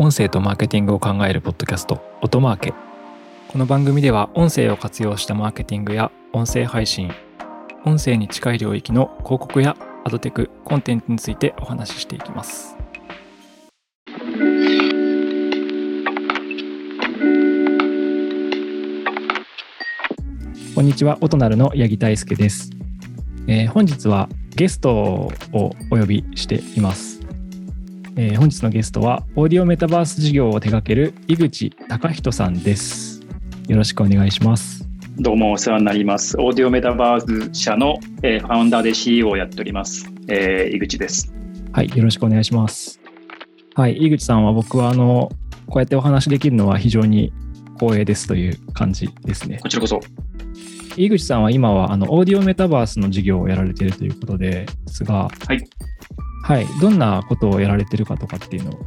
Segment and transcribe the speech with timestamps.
[0.00, 2.72] 音声とマーケティングを考えるポッドキャスト音マーケ。
[3.48, 7.10] この番組では音声を活用したマーケティングや音声配信
[7.84, 12.76] 音声に近い領域の広告やアドテクコンテンツについてお話ししていきます。
[20.76, 22.70] こんにちは音なるの八木大輔です、
[23.48, 27.07] えー本日はゲストをお呼びしています。
[28.20, 33.20] えー本日のゲストはオーディオメタバース事業を手掛ける井口隆人さんです。
[33.68, 34.84] よろしくお願いします。
[35.20, 36.36] どうもお世話になります。
[36.40, 37.94] オーディオメタバース社の、
[38.24, 40.10] えーファウンダーで CEO をやっております。
[40.26, 41.32] えー井口です。
[41.70, 43.00] はい、よろしくお願いします。
[43.76, 45.30] はい、井口さんは僕はあの
[45.68, 47.32] こうやってお話できるのは非常に
[47.78, 49.60] 光栄ですという感じですね。
[49.62, 50.00] こちらこそ。
[50.96, 55.62] 井口さんは今はあのオーディオメタバースの事業をやられているということですが、はい。
[56.48, 58.78] はい、どんなことをやられてるかとかっていうのを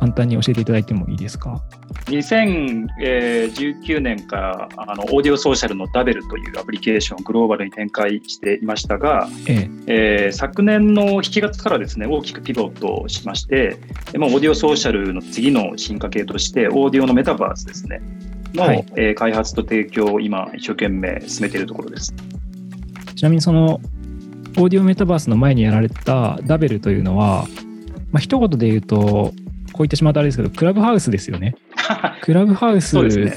[0.00, 1.62] 簡単に教えていただいてもいいですか
[2.06, 13.78] ？2019年からあのオーディオソーシャルのダベルというアプリケーションをグローバルに展開していましたが、ええー昨年の7月からですね大きくピボットしまして、
[14.10, 18.02] でまあオーディオソーシャルの次の進化系として、オーディオのメタバースですね、
[18.54, 22.12] の、はいえー開発と提供を今、一生懸命進めているところです。
[23.10, 23.80] えちなみにその
[24.56, 27.46] オーディオメタバースの前にやられたダベルというのは、
[28.12, 29.32] まあ一言で言うと
[29.74, 31.56] こう言ってしまったらあれですけどクラブハウスですよね。
[32.22, 32.92] クラブハウス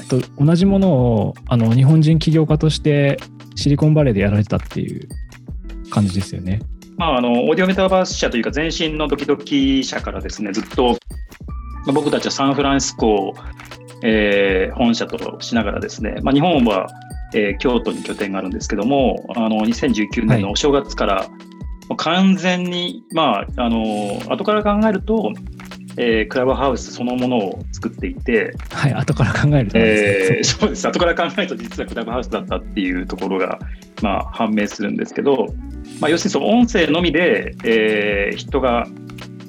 [0.08, 3.18] と同じものをあの日本人起業家として
[3.56, 5.08] シリコンバレーでやられてたっていう
[5.90, 6.60] 感じですよね。
[6.96, 10.98] まあ、あのオーディオメタバース社というか前身のドキドキ社からですねずっと、
[11.86, 13.34] まあ僕たちはサンフランシスコを、
[14.02, 16.86] えー本社としながらですね、まあ、日本は、
[17.34, 21.28] えー京都に拠点があるんですけどもあの2019年のお正月から、
[21.88, 25.32] もう完全に、まあ、あの後から考えると、
[25.96, 30.86] えークラブハウスそのものを作っていて、はい、後から考えるとですね、えーそうです。
[30.86, 33.58] 後から考えると実はクラブハウスだったっていうところが、
[34.02, 35.46] まあ、判明するんですけど、
[36.00, 38.86] まあ、要するにその音声のみで、えー人が、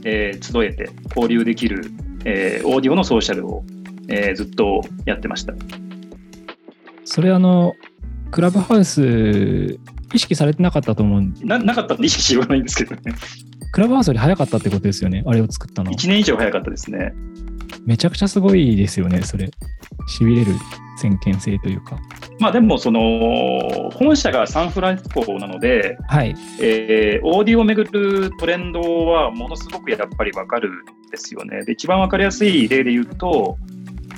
[0.05, 1.91] えー集えて交流できる、
[2.25, 3.63] えーオーディオのソーシャルを、
[4.07, 5.53] えーずっとやってました。
[7.11, 7.73] それあの
[8.29, 9.79] クラブハウス
[10.13, 13.15] 意識されてなかったと思うんななかったんで意識しようがないんですけどね。
[13.71, 17.13] クラブハウスより早かったってことですよねあれを作ったの1年以上早かったですね。
[17.83, 19.49] めちゃくちゃすごいですよねそれ
[20.07, 20.53] しびれる
[20.99, 21.97] 先見性というか
[22.39, 31.63] まあでもその本社がサンフランシスコなので、はいえーオーディオをめぐるトレンドはものすごくやっぱり分かるんですよね。
[31.65, 33.57] で一番分かりやすい例で言うと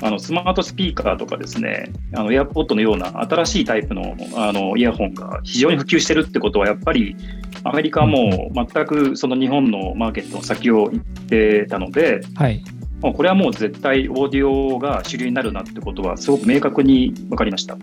[0.02, 7.16] あのスマートスピーカーとかですねあのエアポッドのような新しいタイプのあのイヤホンが非常に普及してるってことはやっぱり
[7.64, 12.62] アメリカはもう全くその日本のマーケットの先を行ってたのではい
[13.00, 17.76] もうこれはもう絶対オーディオが主流になるなってことはすごく明確に分かりました。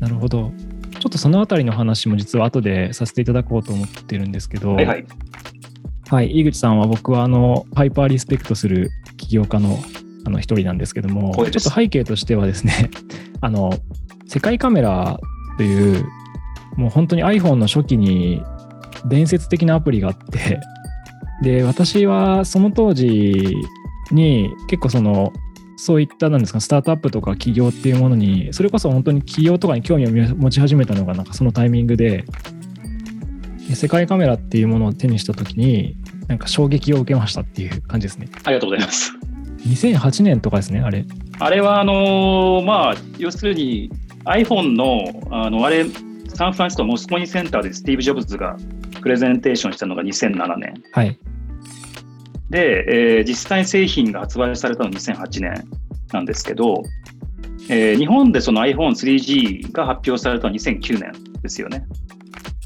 [0.00, 0.52] なるほど
[0.98, 5.06] ちょっとそのあたりの話も実は後でさせていただこうと思ってるんですけど、はいはい。
[6.08, 9.78] はい、井口さんは僕はあのハイパーリスペクトする起業家の
[10.24, 12.90] あの一人なんですけども、ちょっと背景としてはですね、
[13.40, 13.74] あの
[14.26, 15.18] 世界カメラ
[15.56, 16.04] という、
[16.76, 18.42] もう本当に iPhone の初期に
[19.06, 20.60] 伝説的なアプリがあって、
[21.42, 23.56] で、私はその当時
[24.10, 25.32] に結構その、
[25.76, 32.24] そういったなんですかスタートアップとか起業っていうものにそれこそ本当に起業とかに興味を持ち始めたのがなんかそのタイミングで
[33.68, 35.96] で世界カメラっていうものを手にした時に
[36.28, 39.12] なんか衝撃を受けましたっていう感じですねありがとうございます。
[39.66, 41.04] 2008年とかですねあれ。
[41.38, 43.90] あれはあのーまあ要するに
[44.24, 45.84] iPhone のあのあれ
[46.28, 48.56] サンフランシスコモスコニセンターでスティーブ・ジョブズが
[49.00, 51.18] プレゼンテーションしたのが2007年はい。
[52.50, 55.64] で、えー実際に製品が発売されたのが2008年
[56.12, 56.82] なんですけど、
[57.68, 61.12] えー日本でその iPhone3G が発表されたのは2009年
[61.42, 61.84] ですよね。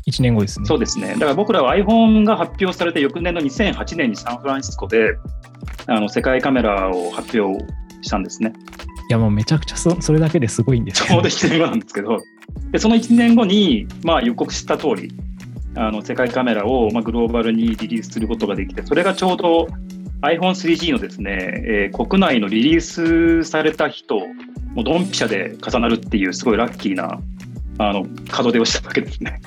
[0.08, 1.14] 1年後ですねそうですね。
[1.14, 5.16] だから僕らは iPhone が発表された翌年の2008年にサンフランシスコで
[5.86, 7.64] あの世界カメラを発表
[8.02, 8.52] したんですね。
[9.08, 12.18] いやもうめちゃくちゃそそれだけですごいんですちょうど1年後なんですけど、
[12.70, 15.12] でその1年後に、まあ、予告した通り、
[15.74, 19.66] あの世界カメラを、まあ、グローバルにリリースすることができて、それがちょうど
[20.22, 24.18] iPhone3G のですね、えー国内のリリースされた日と、
[24.74, 27.20] もうドンピシャで重なるっていう、すごいラッキーな
[27.78, 28.06] あの
[28.42, 29.40] 門出をしたわけですね。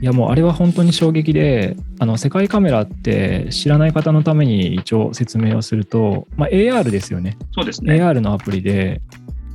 [0.00, 7.94] いやもうあれは本当に衝撃であの世界カメラって知らない方のために一応説明をすると、まあ、AR ですよねそうですね。
[7.94, 9.00] AR のアプリで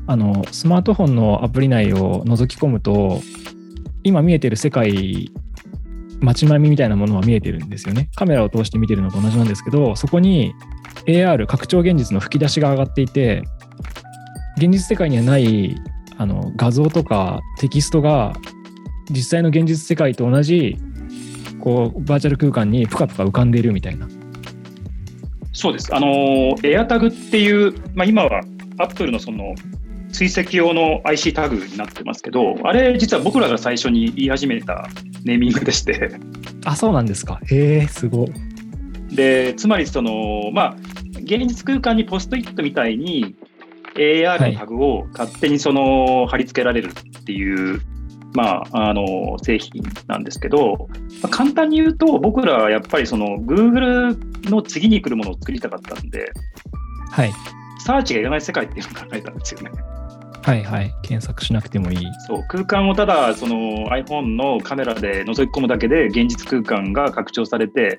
[0.05, 3.21] あのスマートフォンのアプリ内を覗き込むと
[4.03, 5.31] 今見えてる世界
[6.23, 8.09] 街並みみたいなものは見えてるんですよね。
[8.15, 10.53] カメラを通して見てるのと同じなんですけど、そこに
[11.05, 13.43] AR 拡張現実の吹き出しが上がっていて、
[14.57, 15.75] 現実世界にはない
[16.17, 18.33] あの画像とかテキストが
[19.09, 20.77] 実際の現実世界と同じ
[21.59, 24.07] こうバーチャル空間にプカプカ浮かんでいるみたいな。
[25.53, 25.95] そうです。
[25.95, 28.41] あの、エアタグっていう、まあ、今は
[28.79, 29.53] アップルのその
[30.11, 34.87] 追跡用の IC タグになってますけど、あれ実は僕らが最初に言い始めた
[35.23, 36.11] ネーミングでして。
[36.65, 37.39] あ、そうなんですか。
[37.49, 38.27] へえ、すご
[39.11, 40.75] で、つまりその、まあ、
[41.19, 43.35] 現実空間にポストイットみたいに
[43.95, 47.81] AR のタグを勝手にその貼り付けられるっていう、
[48.33, 50.89] まあ、あの製品なんですけど、
[51.21, 56.31] まあ、簡単に言うと僕らはやっぱりその Google の次に来るものを作りたかったんで、
[57.11, 57.33] はい、
[57.85, 59.71] サーチがいらない世界っていうのを考えたんですよね。
[60.43, 62.05] はいはい、検索しなくてもいい。
[62.27, 67.97] そう空間をただその iPhone のカメラで覗き込むだけで現実空間が拡張されて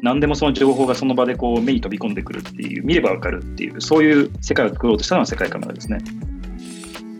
[0.00, 5.98] 何でもその情報がその場でこう目に飛び込んでくるっていう見ればわかるっていうそういう世界を作ろうとしたのは世界カメラですね。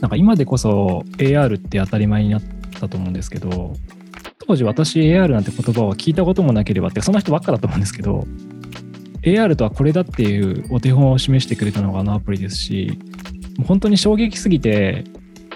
[0.02, 2.42] なんか今でこそ AR って当たり前になっ
[2.78, 3.72] たと思うんですけど
[4.46, 8.26] 当時私 AR なんて言葉を聞いたこともなければってその人ばっかだと思うんですけど
[9.22, 12.98] AR とはこれだっていうお手本を示してくれたのがあのアプリですし
[13.56, 15.04] もう本当に衝撃すぎて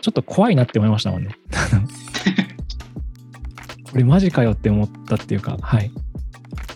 [0.00, 1.30] ちょっと怖いなって思いましたもんね。
[3.90, 5.90] これマジかよって思ったっていうかはい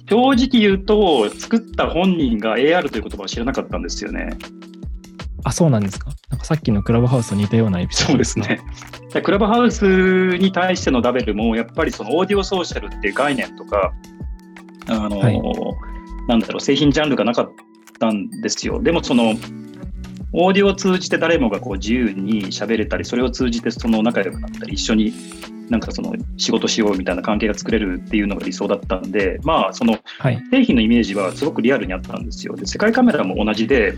[0.08, 4.30] 正直言うと、作った本人が AR という言葉を知らなかったんですよね。
[5.44, 6.10] あ、そうなんですか？
[6.50, 8.60] さっきのクラブハウスと似たようなエピソードですね。
[9.22, 13.92] クラブハウスに対してのラベルも、やっぱりそのオーディオソーシャルっていう概念とか、
[14.88, 15.40] あの、はい、
[16.26, 17.52] なんだろう、製品ジャンルがなかっ
[18.00, 18.82] たんですよ。
[18.82, 19.36] でもその、
[20.32, 25.12] オーディオを通じて誰もがこう自由に喋れたり、それを通じてその仲良くなったり、一緒に
[25.70, 29.98] なんかその仕事しようみたいな関係が作れるっていうのが理想だったんで、まあ、その
[30.50, 32.56] 製品のイメージはすごくリアルにあったんですよ。
[32.56, 33.94] で世界カメラも同じで、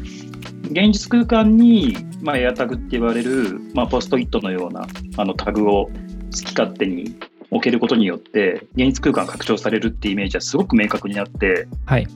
[0.65, 4.87] 現実空間に、まあ、エアタグって言われる、まあ、ポストイットのような
[5.17, 5.91] あのタグを好
[6.31, 7.17] き勝手に
[7.51, 12.07] 置けることによって、現実空間が拡張されるっていうイメージはすごく明確にあって、はい、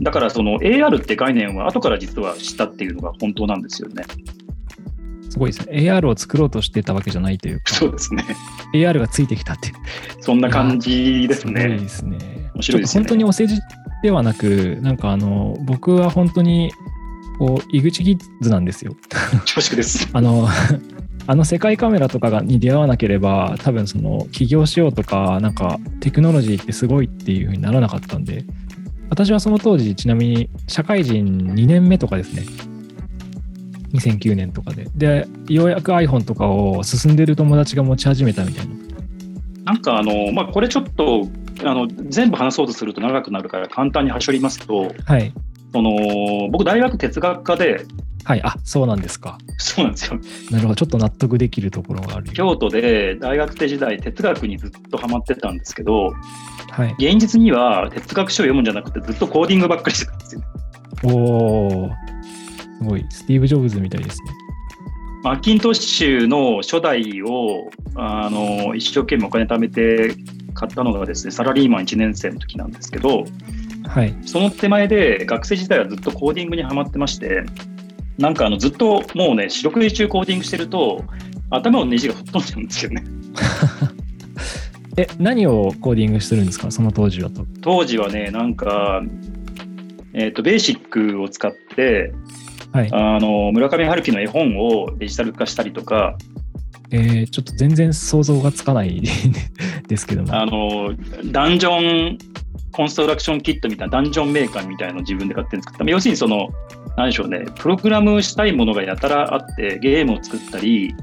[0.00, 4.04] だからその AR って概念は後から実は知ったっていうのが本当なんですよね。
[5.36, 5.76] すごいですね。
[5.76, 7.74] AR を作ろうとしてたわけじゃないというか。
[7.74, 8.24] そうですね。
[8.72, 9.74] AR がついてきたっていう。
[10.20, 11.60] そんな感じですね。
[11.60, 12.18] すごいですね。
[12.54, 13.00] 面白いですね。
[13.02, 13.60] 本当にお世辞
[14.02, 16.72] ではなく、なんかあの、僕は本当に、
[17.38, 18.96] こう、井口キッズなんですよ。
[19.44, 20.08] 恐縮です。
[20.14, 20.48] あの、
[21.26, 28.46] あの世界カメラとかがに出会わなければ、多分その起業しようとか、なんかテクノロジーってすごいっていうふうにならなかったんで、
[29.10, 32.44] 私はその当時、ちなみに社会人2年目とかですね、
[33.98, 34.88] 2009年とかで。
[34.94, 38.74] で、ようやく iPhone とかを進んでる友達が持ち始めたみたいな。
[39.64, 41.28] なんかあの、まあ、これちょっと
[41.64, 45.32] あの全部話そうとすると長くなるから簡単にはしょりますと、はい、
[45.72, 47.84] その僕、大学哲学科で、
[48.24, 49.38] はい、あそうなんですか。
[49.58, 50.18] そうなんですよ。
[50.50, 52.32] なるほど、ちょっと納得できるところがある。
[52.32, 56.12] 京都で大学生時代、哲学にずっとハマってたんですけど、
[56.70, 60.42] はい、現実には哲学書を読むんじゃなくて、ずっとコーディングばっかりしてたんですよ。
[61.04, 61.90] お
[62.78, 64.26] すごい、スティーブ・ジョブズみたいですね。
[65.22, 70.14] マッキントッシュの初代をあの一生懸命お金貯めて
[70.54, 73.24] 買ったのがですね、サラリーマン1年生の時なんですけど、
[73.88, 77.44] はい、その手前で学生時代はずっとコーディングにはまってまして、
[78.18, 81.04] なんかあのずっともうね、四六時中コーディングしてると、
[81.50, 83.04] 頭のネジが吹っ飛んじゃうんですよね。
[84.96, 87.44] え、何をコーディングしてるんですか、その当時はと。
[87.60, 89.02] 当時はね、なんか、
[90.14, 92.12] えっ、ー、と、ベーシックを使って、
[92.76, 96.18] はい、あの村上春樹の絵本をデジタル化したりとか、
[96.90, 99.02] えー、ちょっと全然想像がつかない
[99.88, 100.34] ですけども。
[100.34, 100.92] あの
[101.32, 102.18] ダンジョン
[102.72, 105.84] コンストラクションキットみたいなダンジョンメーカーみたいなのを自分で勝手に作った。
[105.90, 106.50] 要するにその
[106.98, 110.94] 何でしょうねプログラムしたいものがやたらあってゲームを作ったり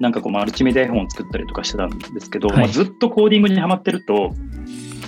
[0.00, 4.34] なんかこうマルチメディア絵本を作ったりとかしてたんですけど、はい、まあ、ずっとコーディングにはまってると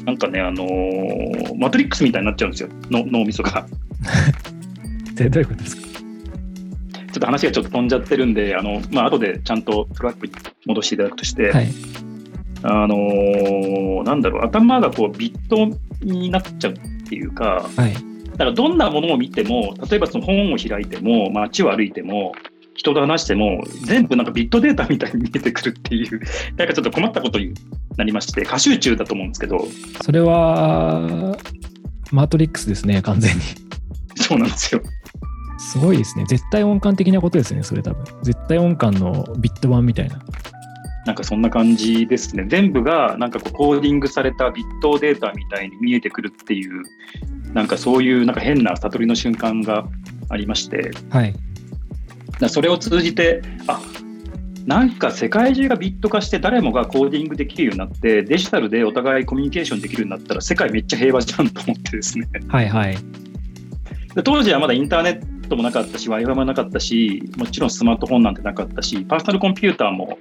[0.04, 3.66] なんかねあのー、マトリックスみたいになっちゃうんですよ脳みそが。
[5.14, 5.91] どういうことですか？
[7.12, 10.32] ちょっと話がちょっと飛んじゃってるんで、あのまあ後でちゃんとトラックに
[10.66, 11.68] 戻していただくとして、はい、
[12.62, 16.76] あのー、なんだろう、頭がこうビットになっちゃうっ
[17.08, 17.94] ていうか、はい、
[18.32, 22.32] だからどんなものを見ても、例えばその本を開いても、街を歩いても、
[22.74, 26.20] 人と話しても、全部なんかビットデータみたいに見えてくるっていう、
[26.56, 27.52] なんかちょっと困ったことに
[27.96, 29.66] なりまして、過集中だと思うんですけど。
[30.02, 31.36] それは、
[32.10, 33.42] マトリックスですね、完全に。
[34.16, 34.82] そうなんですよ。
[35.70, 36.24] すごいですね。
[36.26, 38.04] 絶対音感的なことですね、それ多分。
[38.22, 40.20] 絶対音感のビット版みたいな。
[41.06, 42.44] なんかそんな感じですね。
[42.48, 46.82] 全部がなんかこうコーディングされたビットデータみたいに見えてくるっていう、
[47.54, 49.86] なんかそういうなんか変な悟りの瞬間が
[50.28, 51.34] ありまして、はい。
[52.38, 53.80] だそれを通じて、あ
[54.66, 62.28] なんか世界中がビット化して誰もがコーディングできるようになって、デジタルでお互いコミュニケーションできるようになったら世界めっちゃ平和じゃんと思ってですね。
[62.48, 62.96] はいはい。
[64.14, 70.18] で当時はまだインターネットもなかったし、Wi-Fi もなかったし、もちろんスマートフォンなんてなかったし、パーソナルコンピューターも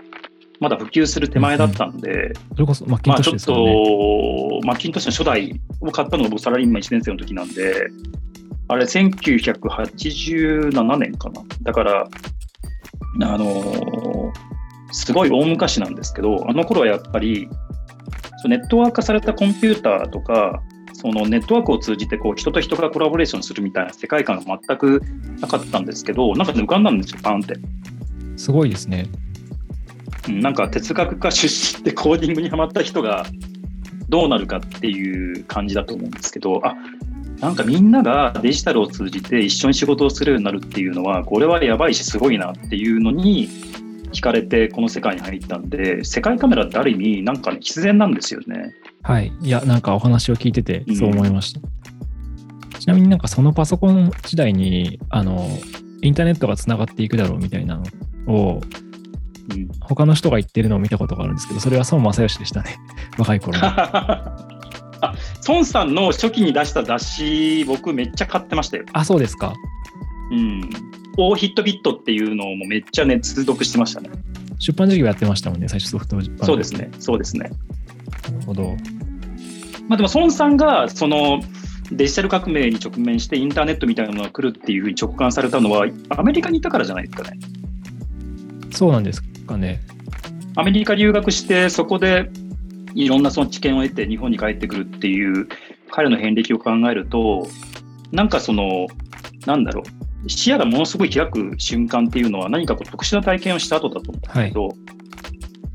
[0.59, 3.73] まだ普及する手前だったんで、それこそマッキントッまあちょっシュですよね。
[3.73, 3.79] と、
[4.67, 7.87] マッキントッシュの初代を買ったのが僕サラリーマン1年生の時なんで、
[8.67, 11.41] あれ1987年かな。
[11.63, 12.07] だから、
[13.23, 14.31] あのー
[14.91, 17.49] すごい大昔なんですけど、あの頃はやっぱり、
[18.45, 20.61] ネットワーク化されたコンピューターとか、
[21.01, 25.01] そのネットワークを通じてこう人と人がコラボレーションするみたいな世界観が全く
[25.39, 27.55] なかったんですけど、なんかね浮かんだんですよ、パンって。
[28.37, 29.07] すごいですね。
[30.27, 33.25] うんなんか哲学科出身でコーディングにハマった人が
[34.09, 36.75] どうなるかっていう感じだと思うんですけど、あ
[37.39, 43.49] なんかみんながデジタルを通じて一緒に仕事をするようになるっていうのは、これはやばいしすごいなっていうのに
[44.13, 48.75] 惹かれてこの世界に入ったんで、世界カメラってある意味なんかね必然なんですよね。
[49.03, 49.31] はい。
[49.41, 51.61] いや、なんかお話を聞いててうんそう思いました。
[52.79, 55.47] ちなみになんかそのパソコン時代に、あの、
[56.01, 57.77] インターネットがつながっていくだろうみたいな
[58.27, 58.81] のを、うん
[59.81, 62.77] 他の人が言ってるのを見たことがあるんですけど、それは孫正義でしたね。
[63.17, 63.59] 若い頃に。
[65.03, 65.15] あ
[65.47, 68.85] 孫さんの初期に出した雑誌、僕めっちゃ買ってましたよ。
[68.93, 69.53] あ、そうですか。
[70.31, 70.69] うん。
[71.17, 74.09] オーヒットビットっていうのもめっちゃね、通読してましたね。
[74.59, 76.91] 出版事業やってましたもんね、最初ソフトバンクそうですね。。
[76.99, 77.51] そうですね。
[78.31, 78.75] なるほど。
[79.87, 81.41] まあでも孫さんがその
[81.91, 87.39] デジタル革命に直面してインターネットみたいなものが来るっていうふうに直感されたのはアメリカにいたからじゃないですかね。
[88.71, 89.81] そうなんですかね。
[90.55, 92.29] アメリカ留学してそこで
[92.93, 95.47] いろんなその知見を得て日本に帰ってくるっていう
[95.89, 97.47] 彼の遍歴を考えると
[98.11, 98.87] なんかその
[99.45, 99.83] なんだろ
[100.25, 104.69] う視野がものすごい開く瞬間っていうのは何かこう特殊な体験をした後だと思うんですけど、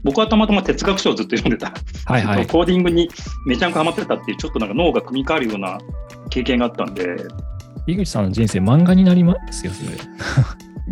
[0.06, 2.46] 僕はたまたま哲学書をずっと読んでたはいはい。
[2.46, 3.10] コーディングに
[3.44, 5.78] めちゃくちゃハマってたっていう、ちょっとなんか脳が組み替わるような
[6.30, 7.16] 経験があったんで、
[7.88, 9.98] 井口さんの人生漫画になりますよ、それ。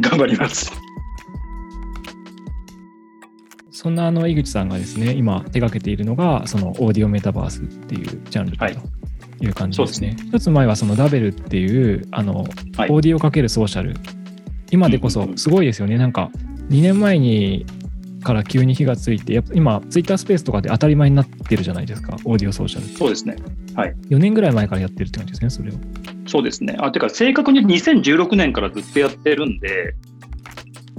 [0.01, 0.73] 頑張ります。
[3.71, 8.67] そんなあの井口さんがですね、今手掛けているのが、そのオーディオメタバースっていうジャンルと
[9.41, 10.17] いう感じですね。
[10.19, 12.45] そ一つ前はそのダベルっていう、あの、
[12.77, 13.95] はいオーディオかけるソーシャル。
[14.73, 15.99] 今でこそすごいですよね。
[15.99, 16.33] なんか
[16.71, 17.67] 2年前に
[18.25, 22.87] から急に火がついて、やっぱ今ツイッタースペースとかで当たり前になってるじゃないですか、オーディオソーシャル。
[22.97, 23.37] そうですね。
[24.11, 25.75] 4年ぐらい前からやってるって感じですね、それを。
[26.27, 26.77] そうですね。
[26.81, 29.95] あ、てか正確に2016年からずっとやってるんで、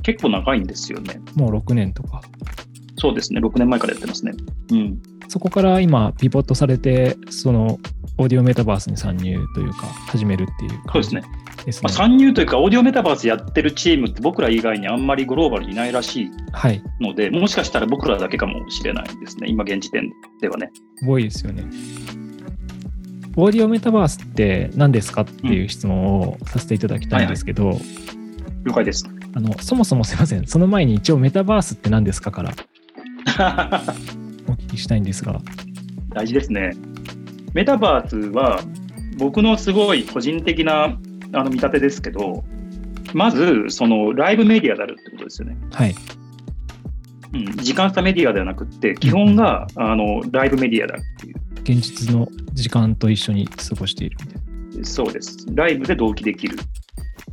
[0.03, 1.19] 結構長いんですよね。
[1.35, 2.21] もう6年とか。
[2.97, 3.41] そうですね。
[3.41, 4.33] 6年前からやってますね。
[4.71, 4.99] うん。
[5.27, 7.79] そこから今、ピボットされて、その
[8.17, 11.45] オーディオメタバースに参入というか、始めるっていうそう感じですね。
[11.65, 11.81] ですね。
[11.83, 16.81] まあ、参入というか、オーディオメタバースやってるチームって僕ら以外にあんまりグローバルにいないらしいはい。
[17.01, 19.47] ので、もしかしたら僕らだけかもしれないですね。
[19.49, 20.71] 今現時点ではね。
[20.95, 21.63] すごいですよね。
[23.37, 27.77] オーディオメタバースって何ですかっていう質問をさせていただきたいんですけど、
[28.63, 29.05] 了解です。
[29.33, 32.53] あのそもそもすいません、その前に一応メタバースって何ですかから
[34.47, 35.39] お聞きしたいんですが、
[36.09, 36.71] 大事ですね。
[37.53, 38.61] メタバースは
[39.17, 40.97] 僕のすごい個人的な
[41.33, 42.43] あの見立てですけど、
[43.13, 45.57] まずそのライブメディアであるってことですよね。
[45.71, 45.95] はい。
[47.33, 51.35] うん、時間差メディアではなくって、基本があのライブメディアだっていう。
[51.61, 54.85] 現実の時間と一緒に過ごしているみたいな。
[54.85, 55.45] そうです。
[55.53, 56.57] ライブで同期できる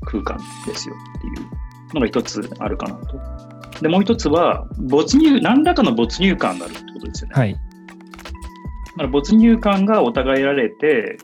[0.03, 3.52] 空間ですよっていうのが一つあるかなと。
[3.81, 7.35] で、もう一つは、没入、何らかの没入感があるってことですよね。
[7.35, 7.53] はい。
[7.55, 11.19] だから没入感がお互い得られて、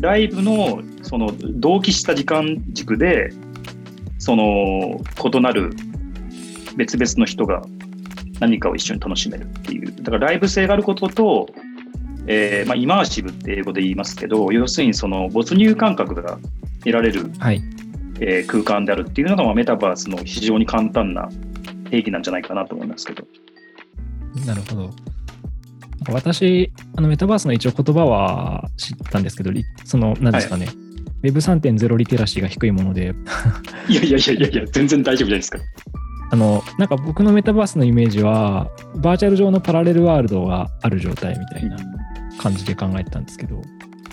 [0.00, 3.30] ライブのその同期した時間軸で、
[4.18, 5.00] その
[5.32, 5.70] 異なる
[6.76, 7.62] 別々の人が
[8.40, 9.94] 何かを一緒に楽しめるっていう。
[10.02, 11.48] だからライブ性があることと、
[12.26, 16.38] えーまあ、イマーシブって英語で言いますけど、要するにその没入感覚が
[16.80, 17.62] 得られる、はい。
[18.20, 21.28] えー空間であるっていうのが、まあ、メタバースの非常に簡単な
[21.94, 23.24] 定義なんじゃないかなと思いますけど。
[24.46, 24.90] なるほど。
[26.10, 30.68] 私、あのメタバースの一応言葉は知ったんですけど、リその、何ですかね、
[31.22, 33.14] Web3.0 リテラシーが低いもので、
[33.88, 35.58] いやいやいやいやいや、全然大丈夫じゃないですか。
[36.30, 41.76] あの、なんか僕のメタバースのイメージは、バーチャル上のパラレルワールドがある状態みたいな
[42.38, 43.62] 感じで考えてたんですけど、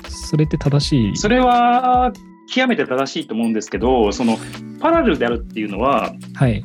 [0.07, 1.17] それって正しい？
[1.17, 2.13] それは
[2.47, 4.38] 極めて正しいと思うんですけど、その
[4.79, 6.63] パラレルであるっていうのは、はい。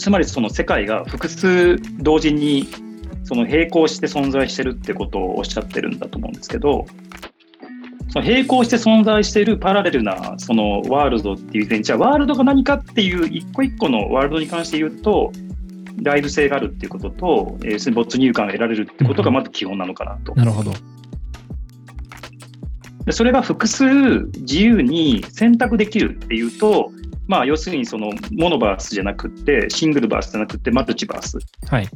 [0.00, 2.66] つまりその世界が複数同時に
[3.24, 6.86] その並行して存在してるってことをおっしゃってるんだと思うんですけど、
[8.08, 15.32] その並行して存在しているパラレルなそのワールドっていう点じゃあワールドが何かっていう一個一個のワールドに関して言うと
[16.02, 20.34] ライブ性があるっていうことと、えー、没入感が得られるってことがまず基本なのかなと。
[20.34, 20.72] なるほど
[23.04, 23.84] でそれが複数
[24.40, 26.90] 自由に選択できるっていうと、
[27.30, 31.38] まあ、要するにそのモノバースじゃなくてシングルバースじゃなくてマルチバース。
[31.68, 31.88] はい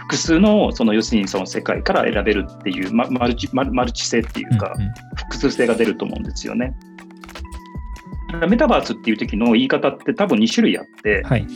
[0.00, 4.74] 複数のその要するにその世界から選べるっていうマルチマルチ性っていうか、
[5.16, 6.74] 複数性が出ると思うんですよね。
[8.48, 11.46] メタバースっていう時の言い方って多分2種類あって、はい、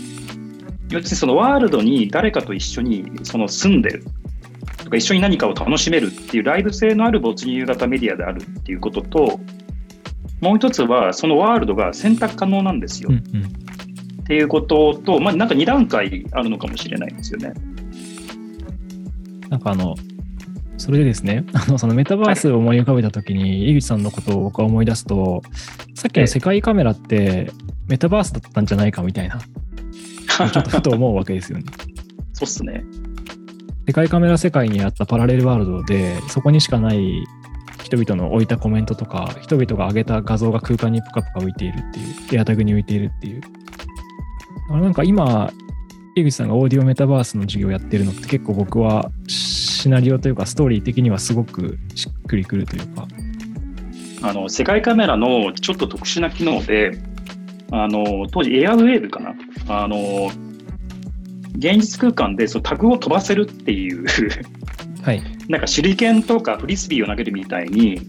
[0.89, 4.05] 要するにそのワールドに誰かと一緒にその住んでる
[4.85, 9.41] とか一緒に何かを楽しめるっていうライブ性のある没入型メディアであるっていうことと
[10.47, 13.23] もう一つはそのワールドが選択可能なんですよ、うんうん、
[14.23, 17.53] っていうことと、まあ、なんか2段階あるのかもしれないんですよね。
[19.49, 19.95] なんかあの、
[20.79, 25.43] それでですね、 あのそのメタバースを思い浮かべたときに、井口さんのことを僕は思い出すと、
[25.95, 27.51] さっきの世界カメラって
[27.89, 29.39] メタバースだったんじゃないかみたいな、
[30.29, 31.65] ちょっとふと思うわけですよね。
[32.33, 32.85] そうっすね。
[33.87, 37.25] 世界カメラ世界にあったパラレルワールドで、そこにしかない
[37.87, 43.41] 人々の置いたコメントとか、人々が上げた画像が空間にぷかぷか浮いているっていう、エアタグに浮いているっていう。
[44.69, 45.53] なんか今、
[46.17, 53.07] 井口さんがオーディオメタバースの授業をやってるのって結構僕はシナリオというかストーリー的にはすごくしっくりくるというか。
[54.23, 56.99] あの世界カメラのちょっと特殊な機能で、
[57.71, 59.35] あの当時エアウェーブかな。
[59.69, 60.31] あの
[61.59, 64.05] 現実空間でそのタグを飛ばせるっていう
[65.03, 68.01] はい、なんか手裏剣とかフリスビーを投げるみたいに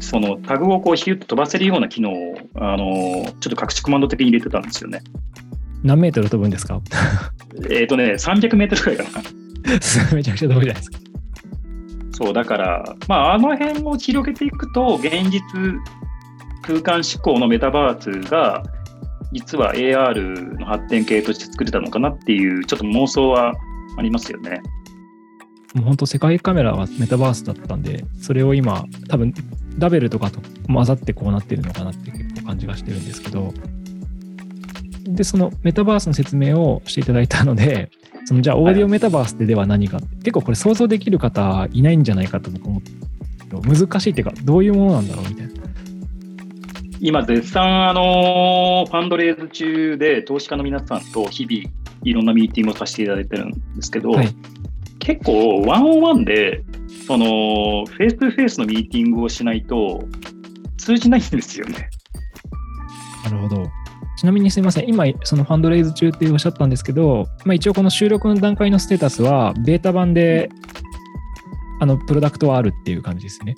[0.00, 5.00] そのタグをこうヒュッと飛ばせるような機能をあのちょっと隠しコマンド的に入れてたんですよね。
[5.84, 6.80] 何メートル飛ぶんですか？
[7.70, 9.22] えっとね、300メートルくらいかな。
[10.14, 10.98] めちゃくちゃ飛ぶじゃないですか。
[12.12, 15.40] そう、だから、まあ、あの辺を広げていくと、現実
[16.62, 18.62] 空間思考のメタバースが、
[19.32, 23.54] 実は AR の発展系として作れたのかなっていう、ちょっと妄想は
[23.96, 24.60] ありますよね。
[25.74, 29.32] もう本当、世界カメラはメタバースだったんで、それを今、多分
[29.78, 33.54] ダベルとかと混ざってこうなってるのかなって結構感じがしてるんですけど、
[35.04, 37.90] で、そのメタバースの説明をしていただいたので、
[38.24, 42.90] そのじゃあオーディオメタバースってでは何か、はい、結構これ想像できる方いないんじゃないかと僕思って
[43.68, 45.52] 難しいっていうかどういうものなんだろうみたいな。
[47.00, 54.28] 今絶賛あの fundraise 中で投資家の皆さんと日々いろんなミーティングをさせていただいてるんですけど、はい、
[55.02, 56.62] 結構 one on one で
[57.06, 60.04] そのフェイス2フェイスのミーティングをしないと
[60.78, 61.90] 通じないんですよね。
[63.24, 63.70] なるほど。
[64.16, 70.48] ちなみにすみません、今、そのファンドレイズ中っておっしゃったんですけど、まあ、一応この収録の段階のステータスは、ベータ版で、
[71.80, 73.56] あの、プロダクトはあるっていう感じですね。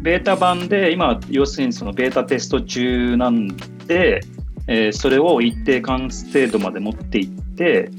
[0.00, 3.48] ベータ版で、今、要するにそのベータテスト中なん
[3.86, 4.20] で、
[4.68, 7.90] えー、それを一定完成度まで持っていって、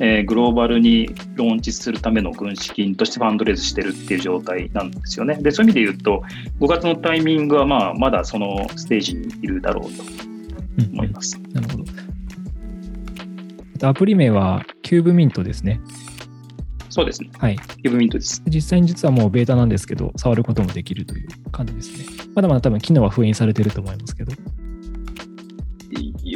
[0.00, 5.36] えー、グローバルにローンチするための軍資金としてファンドレイズしてるっていう状態なんですよね。
[5.36, 6.22] で、そういう意味で言うと、
[6.60, 10.04] 5月のタイミングはまあまだそのステージにいるだろうと。
[10.92, 11.40] 思います。
[11.52, 13.88] なるほど。
[13.88, 15.80] アプリ名はキューブミントですね。
[16.90, 17.30] そうですね。
[17.38, 17.56] はい。
[17.56, 18.42] キューブミントです。
[18.46, 22.06] 実際に実はもうベータなんですけど、触ることもできるという感じですね。
[22.34, 24.32] まだまだ多分機能は封印されてると思いますけど。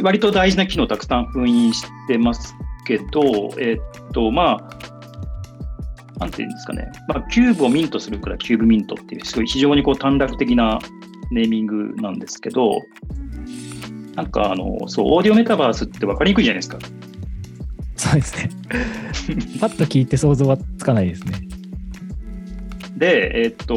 [0.03, 2.55] 割と大事な機能たくさん封印してます
[2.90, 3.22] けど、
[3.59, 10.81] えー、っと、まあ、なんていうんですかね、まあ、キューブをミントするからキューブミントっていう、すごい非常にこう短絡的な
[11.31, 12.83] ネーミングなんですけど、
[14.16, 16.79] なんかあの、そう、オーディオメタバースって分かりにくいじゃないですか。
[17.96, 18.50] そうですね。
[19.61, 21.50] パッと聞いて想像はつかないですね。
[23.01, 23.75] で、えっと、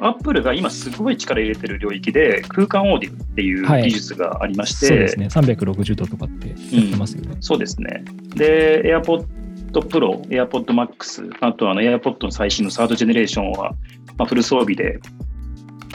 [0.00, 7.34] アップルが今すごい力入れてる領域で、空間オーディオっていう技術がありまして、はい、そうですね、360度とかってやってますよね。
[7.36, 8.04] うん、そうですね。
[8.34, 9.26] で、AirPod
[9.72, 13.76] Pro、AirPod Max、あとあの AirPod の最新のサードジェネレーションは、
[14.18, 14.98] まあ、フル装備で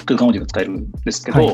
[0.06, 1.48] 空間オーディオが使えるんですけど、はい、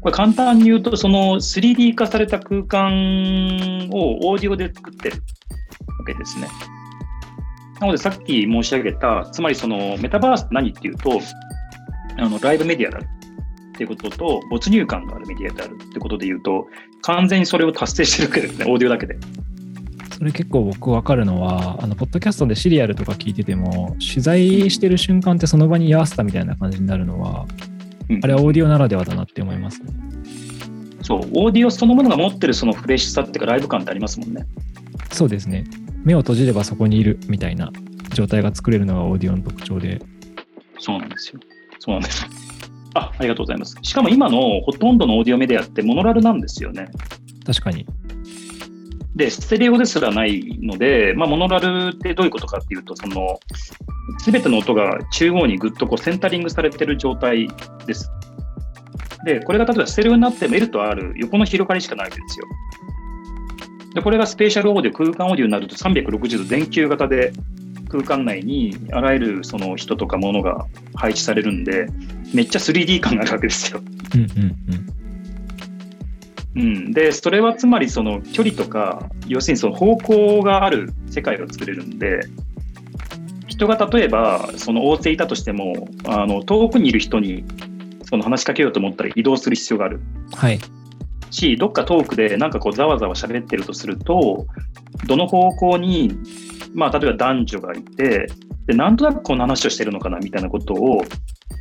[0.00, 5.22] これ簡単に言うと、その 3D 化された空間をオーディオで作ってる
[6.00, 6.48] わけですね。
[7.80, 11.20] なのでさっき申し上げた、つまりそのメタバースって何っていうと、
[12.16, 13.06] あのライブメディアである
[13.74, 16.66] っていうことと、没入感があるメディアであるってことで言うと、
[17.02, 19.16] 完全にそれを達成してるわけですね、オーディオだけで。
[20.18, 27.46] それ結構僕分かるのは、あの、ポッドキャストでシリアルとか聞いてても、取材してる瞬間ってその場に居合わせたみたいな感じになるのは、
[28.20, 29.92] あれはオーディオならではだなって思います、ね、
[31.02, 34.44] そう、オーディオそのものが持ってるそのフレッシュさっていうか、ライブ感ってありますもんね。
[35.12, 35.64] そうですね。
[36.08, 37.70] 目を閉じればそこにいるみたいな
[38.14, 40.00] 状態が作れるのがオーディオの特徴で。
[40.78, 41.40] そうなんですよ。
[41.80, 42.26] そうなんです。
[42.94, 43.76] あ、ありがとうございます。
[43.82, 46.88] しかも今のほとんどのオーディオメディアってモノラルなんですよね。
[47.44, 47.84] 確かに。
[49.16, 53.38] で、ステレオですらないので、まあ、モノラルってどういうことかっていうと、その、
[54.20, 57.48] すべての音が中央にぐっとこうセンタリングされてる状態
[57.86, 58.10] です。
[59.26, 62.46] で、これが例えばステレオになって L と R、横の広がりしかないわけですよ。
[63.98, 67.32] で、これがスペーシャルオーディオ、空間オーディオになると360度電球型で
[67.88, 71.88] 空間内にあらゆるその人とか物が配置されるんで、
[72.32, 73.80] めっちゃ 3D 感があるわけですよ。
[74.14, 74.28] うんうん
[76.54, 76.62] うん。
[76.62, 82.20] うん、で、それはつまりその距離とか、要するにその方向がある世界を作れるんで、
[83.48, 87.44] 人が例えばその大勢いたとしても、あの遠くにいる人に
[88.04, 90.00] その話しかけようと思ったら移動する必要がある。
[90.34, 90.60] はい。
[91.30, 94.46] し、どっか遠くでなんかこうざわざわ喋ってるとすると、
[95.06, 96.18] どの方向に
[96.74, 98.28] まあ、例えば男女がいて、
[98.66, 101.02] でなんとなくこんな話をしてるのかなみたいなことを、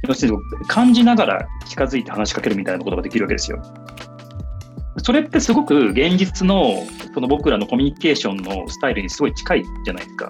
[0.07, 3.61] 要するに感じながら近づいて話しかけるみたいなことができるわけですよ。
[4.97, 10.29] それってすごく現実のその僕らのコミュニケーションのスタイルにすごい近いじゃないですか。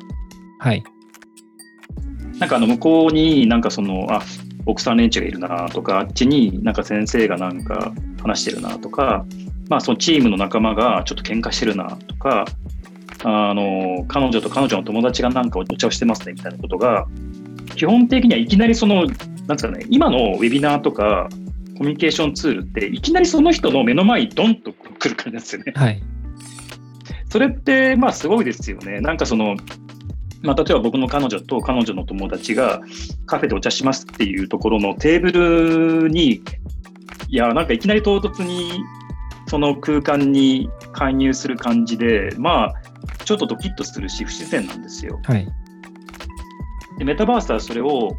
[0.59, 0.83] はい。
[2.39, 4.21] なんかあの向こうになんかその、あ、
[4.67, 9.25] 奥さん連中がいるなとか、あっちになんか先生がなんか話してるなとか、
[9.69, 12.45] まあそのチームの仲間がちょっと喧嘩してるなとか、
[13.23, 17.07] あの彼女と彼女の友達がなんかお茶をしてますねみたいなことが
[17.75, 21.29] 基本的にはいきなりそのなんですかね今のウェビナーとか
[21.77, 25.73] コミュニケーションツールっていきなりその人の目の前にドンと来る感じですよね。
[25.75, 26.01] はい、
[27.29, 28.99] それってまあすごいですよね。
[28.99, 29.55] なんかその
[30.47, 32.81] まあ、例えば僕の彼女と彼女の友達が
[33.25, 35.31] カフェでお茶しますっていうところのテーブ
[36.03, 36.41] ルに
[37.27, 38.81] いやなんかいきなり唐突に
[39.47, 42.73] その空間に介入する感じでまあ
[43.25, 45.19] ちょっとドキッとするし、不自然なんですよ。
[45.25, 45.45] はい、
[46.97, 48.15] でメタバースはそれを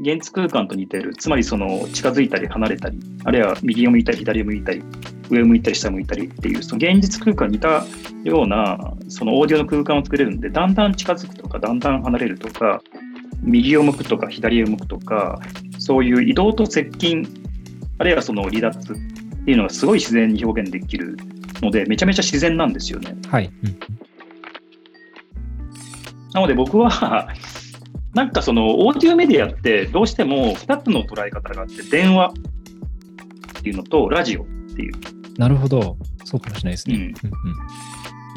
[0.00, 4.84] 現実空間と似てる、つまりその近づいたり離れたり、あるいは右を向いたり左を向いたり、
[5.32, 7.84] 上を向いたり下を向いたりっていう、その現実空間に似た
[8.24, 12.82] ようなそのオーディオの空間を作れるんで、だんだん近づくとか、だんだん離れるとか、
[13.42, 15.40] 右を向くとか左を向くとか、
[15.78, 17.26] そういう移動と接近、
[17.98, 18.96] あるいはその離脱っ
[19.44, 21.16] ていうのがすごい自然に表現できる
[21.60, 23.16] ので、めちゃめちゃ自然なんですよね。
[23.28, 23.50] はい。
[23.64, 24.02] うん
[26.32, 27.28] なので僕は、
[28.14, 32.32] なんかそのオーディオメディアってどうしても2つの捉え方があって、電話
[33.58, 35.21] っていうのとラジオっていう。
[35.42, 35.96] なるほど。
[36.24, 36.96] そうかもしれないですね。
[36.96, 37.14] うん、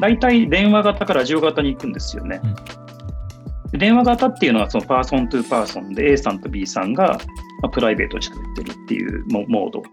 [0.00, 2.40] 大体電話型かラジオ型に行くんですよね。
[3.72, 7.20] うん、電話型っていうのはその person to person で A さんと B さんが、
[7.62, 9.88] まあ、プライベートで喋ってるっていうモードで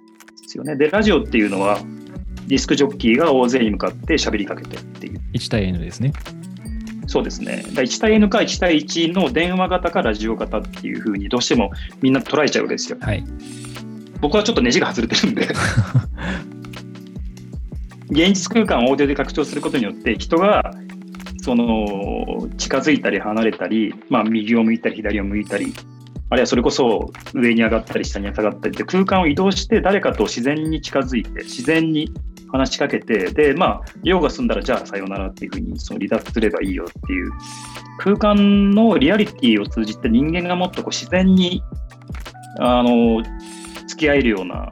[0.48, 0.76] すよね。
[0.76, 1.78] で、ラジオっていうのは
[2.48, 5.22] ディスクジョッキーが大勢に向かって喋りかけてるっていう。
[5.34, 6.14] 1対 N ですね。
[7.06, 7.64] そうですね。
[7.68, 11.70] 1対 N か1対1の電話型かラジオ型っていうふうにどうしても
[12.02, 12.98] みんな捉えちゃうわけですよ。
[13.00, 13.24] はい、
[14.20, 15.48] 僕はちょっとネジが外れてるんで
[18.14, 20.72] 現実空間をオーディオで拡張することによって人が
[21.42, 25.74] その近づいたり離れたり、まあ、右を向いたり左を向いたり
[26.30, 32.14] あるいはそれこそ上に上がったり下に下がったりって空間を移動して誰かと自然に近づいて自然に
[32.54, 37.32] 話しかけて、で、まあ、用が済んだら、じゃあさようならっていうふうに、その離脱すればいいよっていう、
[37.98, 41.64] 空間のリアリティを通じて人間がもっとこう自然に、
[42.60, 43.24] あの、
[43.88, 44.70] 付き合えるような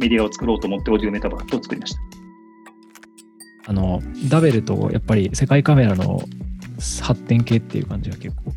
[0.00, 2.07] メディアを作ろうと思って、オーディオメタバースを作りました。
[3.68, 6.22] あの、ダベルとやっぱり世界カメラの
[7.02, 8.52] 発展系っていう感じが結構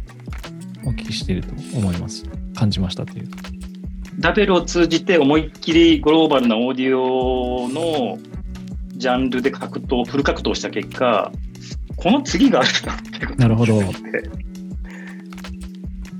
[0.85, 2.23] お聞きしていると思います。
[2.55, 3.27] 感じましたという。
[4.19, 8.19] ダベルを通じて思いっきりグローバルなオーディオの
[8.95, 11.31] ジャンルで格闘、フル格闘した結果、
[11.97, 13.81] この次があるなってことなるほど。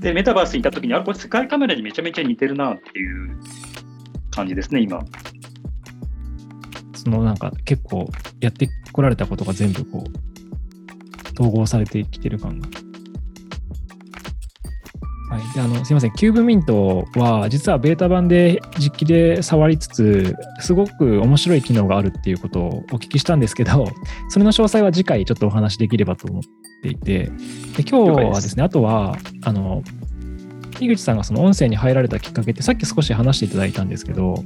[0.00, 3.38] で、メタバースにいたときに、あれ、これ世界カメラにめちゃめちゃ似てるなっていう
[4.30, 5.02] 感じですね、今。
[7.02, 8.08] そのなんか結構
[8.40, 12.68] やってこられたことが全部こう、統合されてきてる感が。
[15.30, 23.86] はい、であのすみません、キューブミントは実はベータ版で実機で触りつつ、すごく面白い機能があるっていうことをお聞きしたんですけど、
[24.28, 26.42] それの詳細は次回ちょっとお話できればと思っ
[26.82, 27.30] ていて、
[27.76, 29.82] で今日はですね、あとは、あの、
[30.80, 34.44] 井口さんがその音声に入られたきっかけって、さっき少し話していただいたんですけど、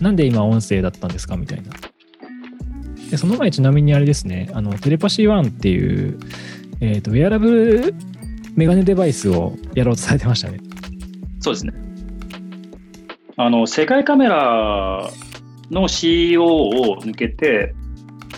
[0.00, 1.36] なんで今音声だったんですか？
[1.36, 1.70] みたいな。
[3.10, 6.18] でその前ちなみにあれですね、あのテレパシー1っていう、
[6.80, 7.94] えーと、ウェアラブル
[8.54, 10.60] メガネデバイスをやろうとされてましたね。
[11.40, 11.72] そうですね。
[13.36, 15.10] あの世界カメラ
[15.70, 17.74] の CEO を抜けて、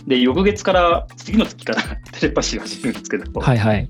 [0.07, 1.83] で、翌月から、次の月から
[2.19, 3.89] テレパシーを始めるんですけど、はいはい。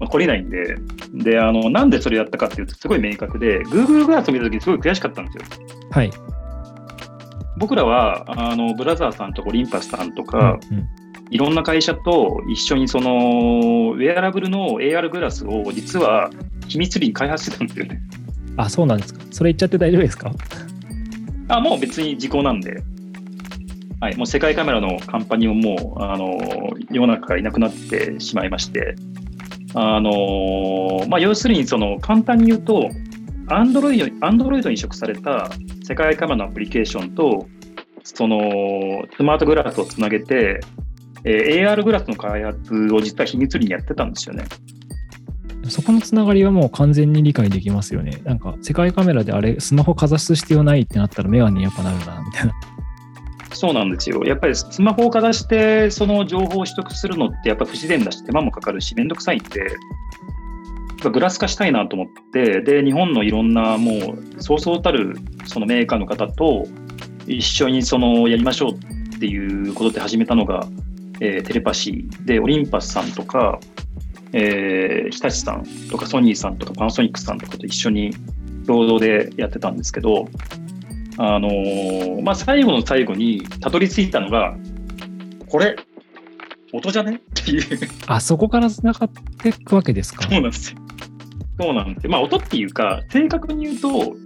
[0.00, 0.76] まあ、懲りないんで、
[1.14, 5.44] で、あの、なんでそれやったかっていうと、すごい明確で、Google グラスを見たときにすごい悔しかったんですよ。
[5.90, 6.10] はい。
[7.58, 10.88] 僕らは、あの、ブラザーさんとかオリンパスさんとか、うんうん
[11.30, 16.30] いろんな会社と一緒にその、ウェアラブルの AR グラスを実は
[16.68, 18.00] 秘密裏に開発してたんですよね。
[18.56, 19.20] あ、そうなんですか。
[19.30, 20.32] それ言っちゃって大丈夫ですか？
[21.48, 22.82] あ、もう別に時効なんで。
[24.00, 26.38] はい、もう世界カメラのカンパニーももう、あの、
[26.90, 28.96] 世の中からいなくなってしまいまして、
[29.74, 32.88] あの、まあ、要するにその、簡単に言うと、
[33.50, 35.50] アンドロイド、アンドロイドに移植された
[35.82, 37.48] 世界カメラのアプリケーションと、
[38.04, 40.60] その、スマートグラスをつなげて、
[41.24, 44.44] えー AR グラスの開発を実は秘密裏にやってたんですよね。
[45.68, 48.20] そこのつながりはもう完全に理解できますよね。
[48.24, 52.54] なんか世界カメラであれ、スマホかざす必要ないってなったらメガネにやっぱなるな、みたいな。
[53.52, 54.22] そうなんですよ。
[54.24, 59.76] やっぱりスマホをかざして、その情報を取得するのって、やっぱ不自然だし、手間もかかるし、めんどくさいんで、
[61.00, 66.66] グラス化したいなと思って、で、日本のいろんなもう、そうそうたるそのメーカーの方と
[67.26, 70.66] 一緒にそのやりましょうっていうことで始めたのが、
[71.20, 73.60] えーテレパシーで、オリンパスさんとか、
[74.32, 78.10] えー日立さんとかソニーさんとかパナソニックさんとかと一緒に
[78.66, 80.28] 共同でやってたんですけど、
[81.16, 84.56] あのーまあ、最後の最後にたどり着いたのが、
[85.48, 85.76] これ、
[86.72, 87.16] 音じゃね？
[87.16, 87.62] っていう、
[88.06, 90.22] あ、そこからつながっていくわけですか？
[90.24, 90.78] そうなんですよ。
[91.58, 92.10] そうなんですよ。
[92.10, 94.16] まあ、音っていうか、正確に言うと、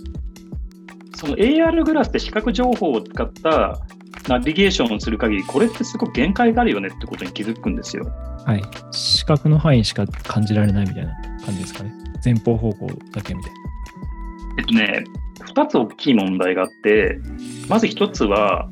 [1.16, 3.80] その AR グラスで視覚情報を使った
[4.28, 8.04] ナビゲーションをする限り、これってすごく限界があるよねってことに気づくんですよ。
[8.44, 8.62] はい。
[8.90, 11.12] 視覚の範囲しか感じられないみたいな
[11.44, 11.92] 感じですかね。
[12.24, 13.60] 前方方向だけみたいな。
[14.58, 15.04] えっとね、
[15.40, 17.18] 二つ大きい問題があって、
[17.68, 18.68] まず一つは、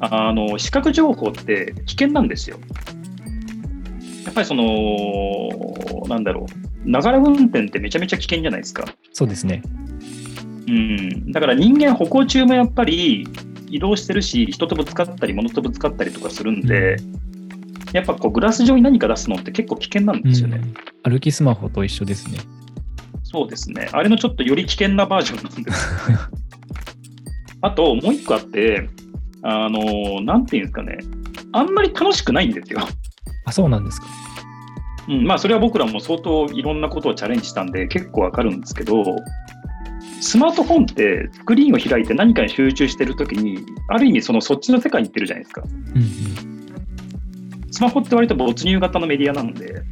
[0.00, 2.58] あの、視覚情報って危険なんですよ。
[4.24, 8.84] やっぱりその、なんだろう、ながら運転ってめちゃめちゃ危険じゃないですか。
[9.12, 9.62] そうですね。
[10.68, 11.32] うん。
[11.32, 13.26] だから人間歩行中もやっぱり
[13.68, 16.96] 移動してるし、人とぶつかったり、物とぶつかったりとかするんで、
[17.92, 20.58] やっぱこうグラス上に何か出すのって結構危険なんですよね。
[20.58, 22.38] うん歩きスマホと一緒ですね。
[23.22, 23.90] そうですね。
[23.92, 25.88] あれのちょっとより危険なバージョンなんです。
[27.60, 28.88] あと、もう一個あって、
[29.42, 30.98] あの、なんていうんですかね。
[31.52, 32.80] あんまり楽しくないんですよ。
[33.44, 34.06] あ、そうなんですか。
[35.08, 39.04] うん、まあ、それは僕らも相当いろんなことをチャレンジしたんで、結構わかるんですけど、
[40.20, 45.62] スマートフォンってスクリーンを開いて何かに集中してるときに、ある意味そのそっちの世界に行ってるじゃないですか。
[45.94, 47.72] うんうん。
[47.72, 49.82] スマホって割と没入型のメディアなんで、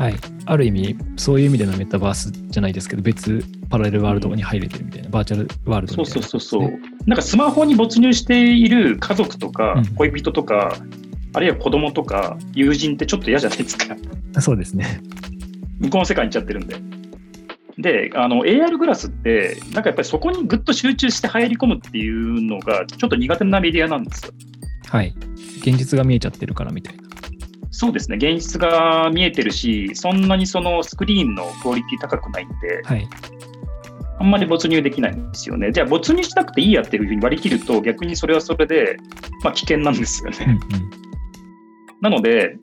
[0.00, 0.14] はい。
[0.46, 6.80] ある意味、そういう意味でのメタバースじゃないですけど、別パラレルワールドに入れてるみたいな、バーチャルワールドそうみたいな、そうそうそう。
[7.06, 10.74] なんかスマホに没入している家族とかうん恋人とか、
[11.34, 13.94] あるいは子供とか友人ってちょっと嫌じゃないですか。
[14.38, 15.00] そうですね。
[15.80, 16.76] 向こうの世界に行っちゃってるんで。
[17.78, 24.32] で、あの AR グラスって、なんかやっぱりそこにぐっと集中して入り込むっていうのが、ちょっと苦手なメディアなんですよ。
[24.88, 25.14] はい。
[25.58, 27.02] 現実が見えちゃってるからみたいな。
[27.70, 33.08] そうですね、現実が見えてるし、そんなにそのスクリーンのクオリティ高くないんで、はい。
[34.18, 35.72] あんまり没入できないんですよね。
[35.72, 38.98] じゃあ、没入しなくていいやっていうふうに割り切ると、逆にそれはそれで、
[39.42, 40.38] まあ、危険なんですよね。
[40.46, 40.90] うんうん。
[42.02, 42.58] なので、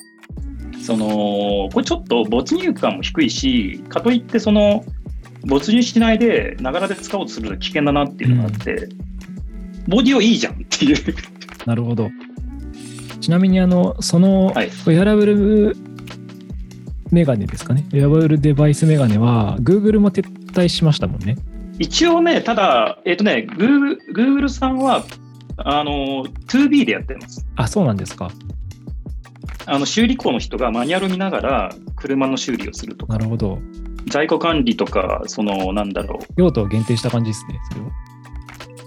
[0.88, 4.86] その、これちょっと没入感も低いし、かといって、その、
[5.46, 8.88] 没入しないで、ながらで使おうとすると危険だなっていうのがあって、
[9.90, 11.16] ボディオいいじゃんっていう。
[11.66, 12.10] なるほど。
[13.20, 15.78] ちなみに、あの、その、はいウェアラブル
[17.12, 17.86] メガネですかね？
[17.92, 20.24] ウェアラブルデバイスメガネは、Google も撤
[20.54, 21.36] 退しましたもんね。
[21.80, 25.04] 一応ね、ただ、えっ、とね、Google, Google さんは、
[25.58, 27.46] あの、2B でやってます。
[27.58, 28.32] あ、そうなんですか。
[29.70, 33.60] あの修理工の人がマニュアル見ながら車の修理をするとか、なるほど。
[34.08, 37.92] 在庫管理とか、そのなんだろう、用途を限定した感じですね、それは。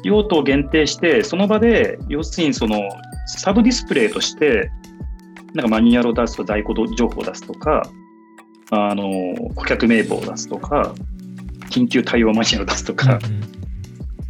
[0.02, 2.80] 用途を限定して、その場で、要するにその
[3.26, 4.70] サブディスプレイとして、
[5.52, 7.82] なんかマニュアルを出すと在庫情報を出すとか、
[8.70, 9.04] あの
[9.54, 10.94] 顧客名簿を出すとか、
[11.68, 13.60] 緊急対応マニュアルを出すとか、うんうん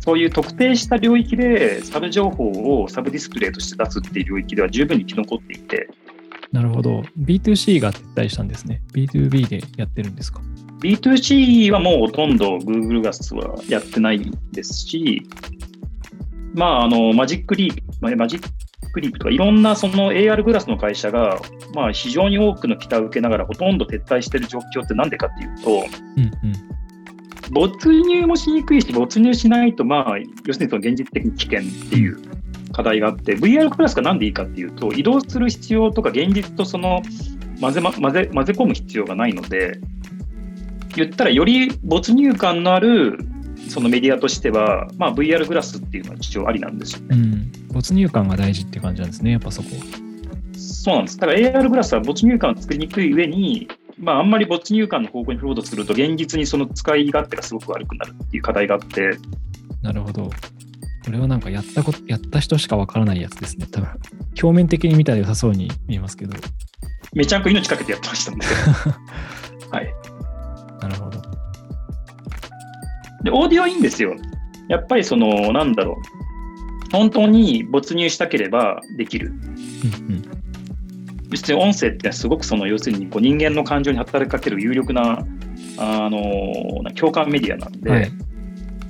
[0.02, 5.90] そういう特定した領域でサブ情報をサブディスプレイとして出すっていう領域では十分に生き残っていて、
[6.52, 7.02] なるほど。
[7.18, 8.82] B2C が撤退したんですね。
[8.92, 10.40] B2B でやってるんですか
[10.80, 15.22] ？B2C はもうほとんど Google ガスはやってないですし、
[16.54, 18.42] まあ、あの、マジックリープ、まあマジッ
[18.92, 21.40] クリープとかいろんなその AR グラスの会社が、
[21.74, 26.52] まあ、非常に多くの期待を受けながらほとんど撤退している状況ってなんでかっていうと、うんうん。
[27.52, 32.39] 没入もしにくいし、没入しないと、まあ、要するにその現実的に危険っていう
[32.72, 37.02] 課題があって、VR クラスがなんでいいかっていうと、移動する必要とか、現実とその
[37.61, 39.80] 混ぜ,、ま、混ぜ混ぜ込む必要がないので、
[40.96, 43.18] 言ったらより没入感のある
[43.68, 47.06] そのメディアとしては、まあ、VR グラスっていうのは一応ありなんですよね。
[47.11, 49.68] うん、没入感が大事って感じなんですね、やっぱそこ。
[50.56, 51.18] そうなんです。
[51.18, 59.18] だから AR グラスは没入感を作りにくい上に、まあ、あんまり没入感の方向に振ろうとすると、現実にその使い勝手がすごく悪くなるっていう課題があって。
[59.83, 60.30] なるほど。
[61.04, 63.66] これはなんかやったこと、やった人しかわからないやつですね。
[63.70, 63.88] 多分、
[64.42, 66.36] 表面的に見たら良さそうに見えますけど。
[67.14, 68.46] めちゃく命かけてやってましたんで。
[69.70, 69.94] はい。
[70.80, 71.22] なるほど。
[73.24, 74.14] で、オーディオいいんですよ。
[74.68, 76.90] やっぱりその、なんだろう。
[76.92, 79.28] 本当に没入したければできる。
[79.28, 80.40] うんうん
[81.30, 85.24] 別に音声ってすごくその要するにこう人間の感情に働きかける有力な
[85.78, 88.10] あの共感メディアなんで、はい、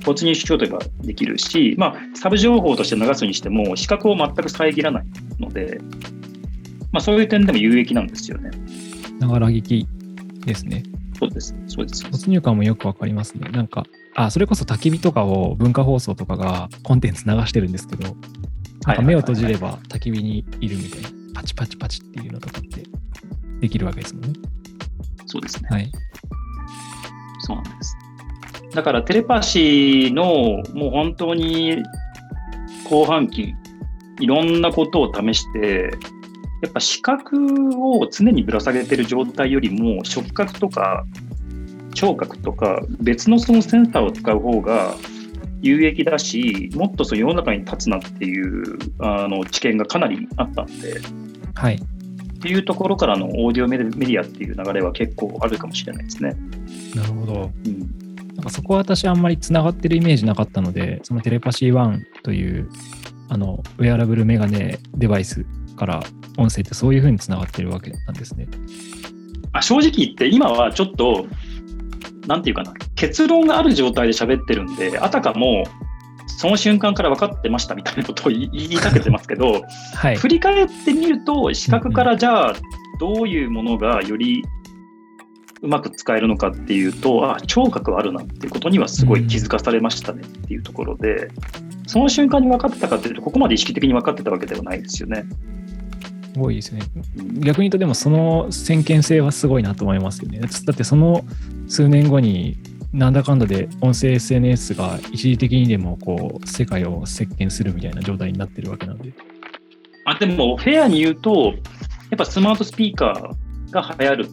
[0.03, 5.05] 没入しようとばできるし、まあ、サブ情報として流すにしても視覚を全く遮らない
[5.39, 5.79] ので、
[6.91, 8.51] まあ、そういう点でも有益なんですよね。
[9.19, 9.87] ながら聞き
[10.45, 10.83] ですね。
[11.19, 11.55] そうです。
[11.67, 12.09] そうです。
[12.09, 13.49] 没入感もよくわかりますね。
[13.51, 13.85] なんか、
[14.15, 18.15] あ、それこそ焚き火とかを文化放送とかがコンテンツ流してるんですけど、
[18.87, 21.09] なんか目を閉じれば焚き火にいるみたいな。
[21.33, 22.83] パチパチパチっていうのとかって
[23.59, 24.33] できるわけですもんね。
[25.27, 25.69] そうですね。
[25.71, 25.91] はい。
[27.39, 27.95] そうなんです。
[28.73, 31.83] だからテレパシーのもう本当に
[32.89, 33.53] 後半期、
[34.19, 35.91] いろんなことを試して、
[36.61, 37.37] やっぱ視覚
[37.75, 41.05] を常にぶら下げてる状態よりも触覚とか
[41.95, 44.95] 聴覚とか別のそのセンサーを使う方が
[45.61, 51.01] 有益だし、もっとその世の中に立つなっていうあの知見がかなりあったんで、
[51.55, 51.75] はい。
[51.75, 56.35] っていうところからのオーディオメディアっていう流れは結構あるかもしれないですね。
[56.95, 57.51] なるほど。
[57.65, 58.00] うん、
[58.41, 62.69] なんかそこは私あんまりつながってるイメージなかったので、そのテレパシー1という
[63.29, 66.03] あのウェアラブルメガネデバイスから
[66.39, 68.47] 音声ってそういうふうにつながってるわけなんですね。
[69.53, 71.27] あ正直言って今はちょっと
[72.25, 75.63] なんていうかな、結論がある状態で喋ってるんで、あたかも、
[76.39, 79.61] その瞬間から分かってましたみたいなことを言いかけてますけど、
[79.95, 82.55] はい、振り返ってみると、視覚からじゃあ、
[82.99, 84.43] どういうものがより
[85.61, 91.29] うまく使えるのかっていうと、あ聴覚はあるなっていうことにはすごい気づかされましたねっていうところで、
[91.87, 95.25] その瞬間に分かってたかっていうと、ここまで意識的に分かってたわけではないですよね。
[96.33, 96.81] すごいですね。
[97.39, 100.39] 逆に言うと、でもその先見性はすごいなと思いますよね。
[100.39, 101.23] だってその
[101.67, 102.57] 数年後に
[102.93, 109.13] なんだかんだで音声 SNS が一時的にでもこう世界を席巻するみたいな状態になってるわけなんで。
[110.05, 111.53] あでも、フェアに言うと、
[112.09, 114.29] やっぱスマートスピーカーが流行る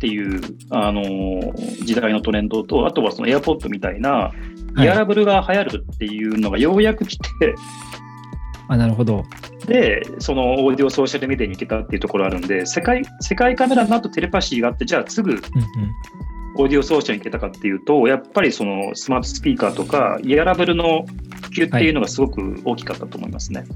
[0.00, 1.52] っていう、あの
[1.84, 4.32] 時代のトレンドと、あとはその AirPod みたいな、
[4.78, 7.54] イヤラブルが流行るっていうのがようやく来て、はい、
[8.68, 9.26] あなるほど。
[9.66, 15.38] で、そのオーディオソーシャルメディアに行けたっていうところあるんで、世界世界カメラの後テレパシーがあって、じゃあすぐ
[16.56, 21.04] オーディオソーシャルに行けたかっていうと、やっぱりそのスマートスピーカーとか、イヤラブルの
[21.42, 23.60] 普及っていうのがすごく大きかったと思いますね。
[23.60, 23.68] はい、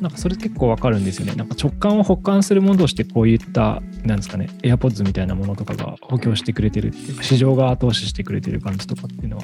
[0.00, 1.34] なんかそれ結構わかるんですよね。
[1.34, 9.42] なんか直感を補完するものとしてこういった、なんですかね、AirPods みたいなものとかが補強してくれてるっていうか、市場が後押ししてくれてる感じとかっていうのは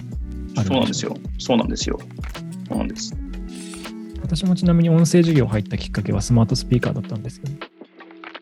[0.56, 1.16] あるそうなんですよ。
[1.38, 1.98] そうなんですよ。
[2.68, 3.14] そうなんです。
[4.22, 7.58] 私もちなみに音声授業入ったきっかけはスマートスピーカーだったんですよね。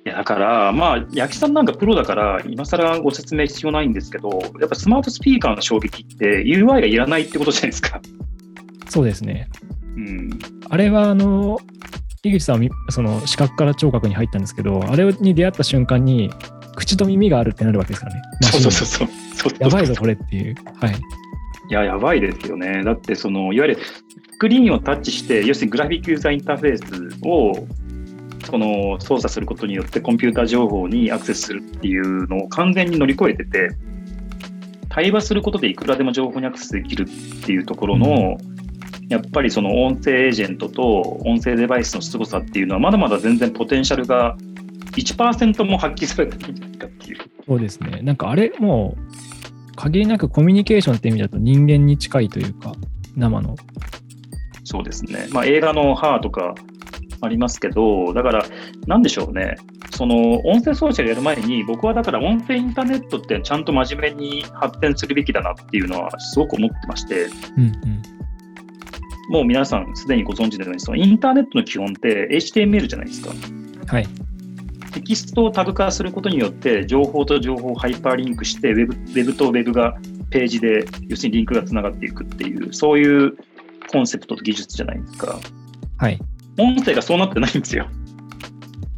[0.06, 8.00] いやだから、まあ、八木さんなんかプロだから、今更ご説明必要ないんですけど、やっぱスマートスピーカーの衝撃って UI がいらないってことじゃないですか。
[8.88, 9.48] そうですね。
[9.96, 10.38] うん、
[10.70, 11.60] あれは、あの、
[12.22, 16.30] 井口さんはその視覚から聴覚に入ったんですけど、あれに出会った瞬間に、
[16.76, 18.22] 口と耳があるってなるわけですからね。
[18.42, 19.52] そうそうそうそう。
[19.58, 20.54] やばいぞ、これっていう。
[20.80, 20.94] はい。
[21.70, 22.82] いや、やばいですよね。
[22.84, 23.78] だって、その、いわゆる
[24.32, 27.66] スクリーンをタッチして、要するにグラフィックユーザーインターフェースを
[28.46, 33.70] その操作することによってコンピューター情報にアクセスするっていうのを完全に乗り越えてて、
[34.88, 38.38] 対話することでいくらでも情報にアクセスできるっていうところの、
[39.10, 44.36] やっぱりその音声エージェントと音声デバイスの凄さっていうのは、まだまだ全然ポテンシャルが
[44.92, 47.18] 1%も発揮されてないんじゃないかっていう。
[47.44, 48.00] そうですね。
[48.02, 52.72] なんかあれ、もう、限りなくコミュニケーションって意味だと人間に近いというか、
[53.16, 53.56] 生の。
[54.62, 55.26] そうですね。
[55.32, 56.54] まあ映画のハーとか、
[57.22, 58.44] ありますけど、だから、
[58.86, 59.56] なんでしょうね、
[59.90, 68.02] その音声ソーシャルやる前に、僕はだから音声インターネットってちゃんと真面目に発展するべきだなっていうのはすごく思ってまして、うんうん、
[69.30, 73.30] もう皆さんすでにご存知のように、そのインターネットの基本って HTML じゃないですか。
[73.86, 74.08] はい。
[74.92, 79.96] テキストをタグ化することによって、情報と情報をハイパーリンクして、ウェブウェブとウェブが
[80.30, 83.36] ページで、要するにリンクがつながっていくっていう、そういう
[83.92, 85.38] コンセプトと技術じゃないですか。
[85.98, 86.18] はい。
[86.58, 87.86] 音声がそうなってないんですよ。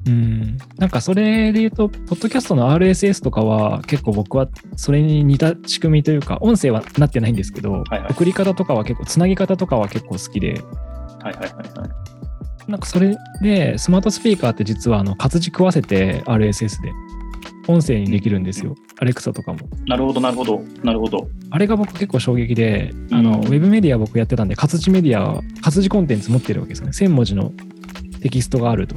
[0.04, 10.54] うん、なんかそれで言うと、ポッドキャストの RSS とかは結構僕はそれに似た仕組みというか、音声はなってないんですけど、はいはい、送り方とかは結構、つなぎ方とかは結構好きで、
[11.22, 12.70] はいはいはいはい。
[12.70, 16.92] なんかそれで、スマートスピーカーって実はあの活字食わせて RSS で
[17.68, 18.74] 音声にできるんですよ。
[18.98, 19.60] アレクサとかも。
[19.86, 21.28] なるほど、なるほど、なるほど。
[21.50, 26.92] あれが僕結構衝撃で、あの、ウェブメディア僕やってたんで、活字メディア、活字コンテンツ持ってるわけですよね。
[26.92, 27.52] 1000文字の
[28.20, 28.96] テキストがあると。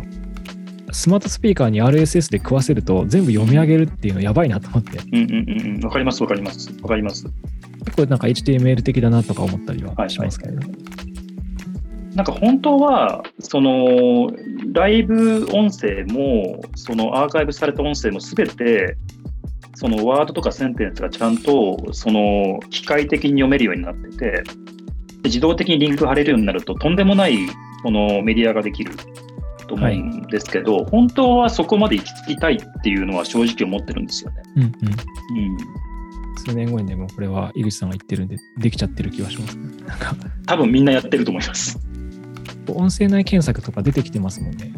[0.96, 5.00] スマートスピーカーに RSS で食わせると全部読み上げるっていうのやばいなと思って。
[5.00, 5.84] うんうんうん。
[5.84, 6.74] わかりますわかります。
[6.82, 7.26] わかります。
[7.84, 10.86] 結構なんか HTML 的だなとか思ったりはしますけど、ねはいはい
[12.16, 14.32] なんか本当は、その
[14.72, 18.96] ライブ音声も、そのアーカイブされた音声もすべて、
[19.74, 24.44] そのワードとかセンテンスがちゃんとその機械的に読めるようになってて、
[25.26, 27.38] 自動的にリンク貼れるようになると、とんでもない
[27.84, 28.94] このメディアができる
[29.66, 34.44] と思うんですけど、はい、本当はそこまで行き着きたいっていうのは正直思ってるんですよね。
[34.56, 35.86] うんうんうん
[36.38, 41.80] 数年後にでもこれは井口さんが言ってるんでできちゃってる気がします、ね、なんか多分みんなやってると思います。
[42.68, 44.72] 音声内検索とか出てきてますもんね。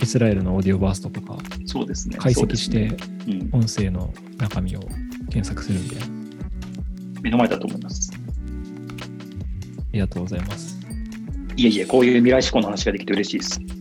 [0.00, 2.16] イスラエルのオーディオバーストとか、そうですね。
[2.18, 2.96] 解析して、
[3.52, 4.80] 音声の中身を
[5.28, 6.06] 検索するみたいな。
[7.22, 8.12] 目の前だと思います。
[8.12, 10.78] ありがとうございます。
[11.56, 13.77] いえいえ、こういう未来志向の話ができて嬉しいです。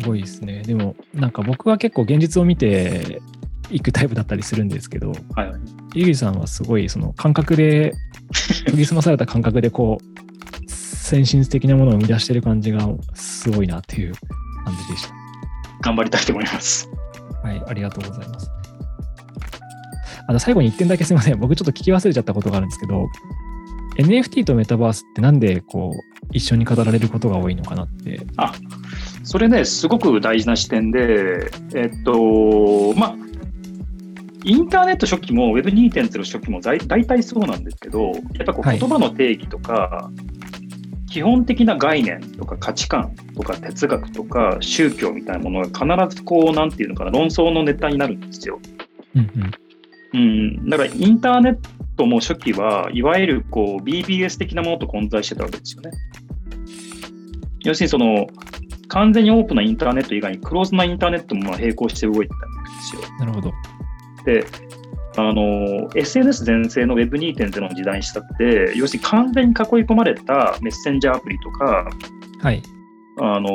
[0.00, 0.62] すごいですね。
[0.62, 3.20] でも、なんか僕は結構現実を見て
[3.70, 5.52] いくタイプだったりするんですけど、は
[5.94, 7.92] い、さんはすごいその感覚で、
[8.66, 14.14] 研ぎ澄まされた感覚でこう、先進的なものを生み出してる感じがすごいなっていう
[14.64, 15.14] 感じでした。
[15.82, 16.88] 頑張りたいと思います。
[17.42, 18.50] はい、ありがとうございます。
[20.26, 21.40] あの最後に1点だけすみません。
[21.40, 23.08] 僕ちょっと聞き忘れちゃったことがあるんですけど、
[23.98, 28.20] NFT とメタバースってなんでこう一緒に語られることが多いのかなって。
[28.36, 28.54] あ
[29.22, 33.16] それね、すごく大事な視点で、えっと、まあ、
[34.44, 40.10] インターネット初期も Web2.0 初期も大体そうなんですけど、やっぱこう言葉の定義とか、は
[41.10, 48.60] 基本的な概念とか価値観とか哲学とか宗教みたいなものが必ずこう、なんていうのかな、論争のネタになるんですよ。
[49.16, 49.30] うん、
[50.12, 51.58] うん、だからインターネッ
[51.96, 55.90] トも初期はいわゆるこう BBS 的なものと混在してたわけですよね。
[57.62, 58.28] 要するにその
[58.90, 63.02] 完全にオープンなインターネット以外にクローズなインターネットもまあ並行して動いてたわけですよ。
[63.18, 63.52] なるほど。
[64.24, 64.46] で、
[65.16, 71.90] あの SNS 全盛の Web2.0 の時代にしたって、要するに完全に囲い込まれたメッセンジャーアプリとか、
[72.40, 72.62] はい、
[73.20, 73.48] あの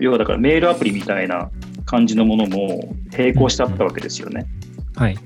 [0.00, 1.50] 要はだからメールアプリみたいな
[1.84, 4.46] 感じのものも並行してあったわけですよね。
[4.96, 5.18] うん、はい、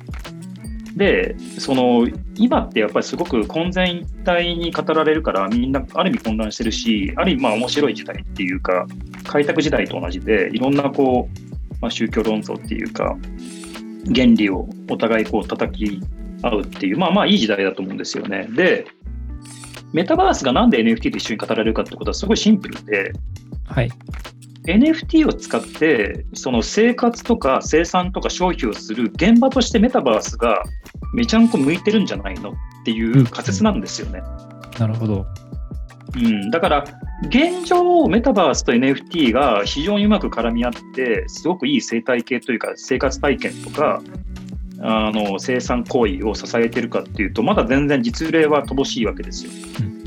[0.97, 8.87] で、その今ってやっぱりすごく混然一体に語られるから、みんなある意味混乱してるし、ある意味まあ面白い時代っていうか、
[9.25, 13.17] 開拓時代と同じで、いろんなこう、まあ、宗教論争っていうか、
[14.15, 16.01] 原理をお互いこう叩き
[16.43, 18.49] 合うっていう、まあまあいい時代だと思うんですよね。
[18.51, 18.87] で、
[19.93, 23.13] メタバースがなんで NFT と一緒に語られるかってことはすごいシンプルで、
[23.67, 23.91] はい、
[24.67, 30.63] NFT を使ってその生活とか生産とか消費をする現場としてメタバースが
[31.13, 32.55] めちゃんこ向いてるんじゃないのっ
[32.85, 34.23] ていう仮説なんですよね。
[34.75, 35.27] うん、なるほど。
[36.15, 36.85] うん、だから
[37.23, 44.03] 現状メタバースと NFT が非常にうまく絡み合ってすごくいい生態系というか生活体験とか
[44.81, 49.53] あの生産行為を支えてるかっていうとまだ全然実例は乏しいわけですよ。
[49.81, 50.02] うん、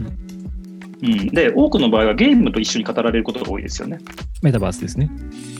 [1.32, 4.00] で多くの場合はゲームと一緒に語られることが多いですよね。
[4.42, 5.10] メタバースですね。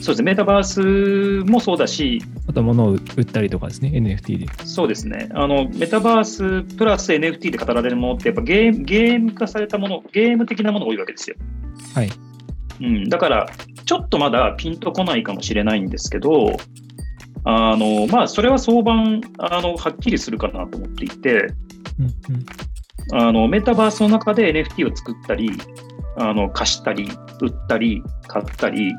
[0.00, 4.46] そうですね、メタバースもそうだし、あと物を売ったりとかですね、NFT で。
[4.64, 11.36] そうですね、あのメタバースプラス NFT で語られるものって、やっぱゲーゲーム化されたもの、ゲーム的なものが多いわけですよ。
[11.94, 12.10] はい。
[12.80, 13.48] うん、だから、
[13.84, 16.56] ちょっとまだピンとこないかもしれないんですけど、
[17.48, 18.92] あのまあ、それは相場
[19.38, 21.54] あのはっきりするかなと思っていて、
[21.98, 22.46] うんうん、
[23.12, 25.50] あのメタバースの中で NFT を作ったり、
[26.16, 27.08] あの貸したり、
[27.40, 28.92] 売ったり、買ったり、